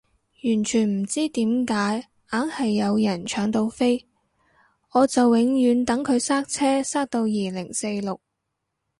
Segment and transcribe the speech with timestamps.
[0.45, 4.03] 完全唔知點解硬係有人搶到飛，
[4.93, 8.19] 我就永遠等佢塞車塞到二零四六